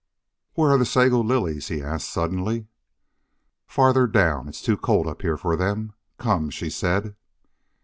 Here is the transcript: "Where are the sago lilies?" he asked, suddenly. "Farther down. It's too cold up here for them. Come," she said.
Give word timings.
"Where 0.55 0.71
are 0.71 0.79
the 0.79 0.85
sago 0.87 1.21
lilies?" 1.21 1.67
he 1.67 1.83
asked, 1.83 2.09
suddenly. 2.11 2.65
"Farther 3.67 4.07
down. 4.07 4.47
It's 4.47 4.63
too 4.63 4.75
cold 4.75 5.05
up 5.05 5.21
here 5.21 5.37
for 5.37 5.55
them. 5.55 5.93
Come," 6.17 6.49
she 6.49 6.71
said. 6.71 7.15